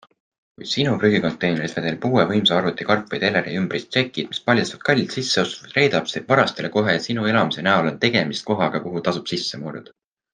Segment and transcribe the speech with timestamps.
[0.59, 5.71] Kui sinu prügikonteineris vedeleb uue võimsa arvuti karp või teleriümbris, tšekid, mis paljastavad kallid sisseostud,
[5.75, 9.97] reedab see varastele kohe, et sinu elamise näol on tegemist kohaga, kuhu tasub sisse murda.